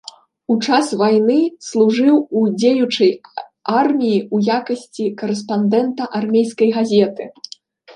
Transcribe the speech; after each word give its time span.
У 0.53 0.55
час 0.69 0.87
вайны 1.01 1.35
служыў 1.67 2.15
у 2.17 2.39
дзеючай 2.59 3.13
арміі 3.83 4.19
ў 4.33 4.37
якасці 4.59 5.05
карэспандэнта 5.25 6.13
армейскай 6.23 6.69
газеты. 6.81 7.35